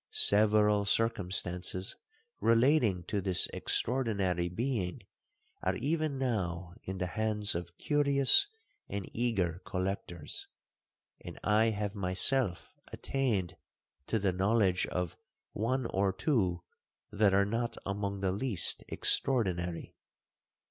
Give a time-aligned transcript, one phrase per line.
[0.09, 1.95] Several circumstances
[2.39, 5.03] relating to this extraordinary being
[5.61, 8.47] are even now in the hands of curious
[8.89, 10.47] and eager collectors;
[11.23, 13.55] and I have myself attained
[14.07, 15.17] to the knowledge of
[15.51, 16.63] one or two
[17.11, 19.93] that are not among the least extraordinary.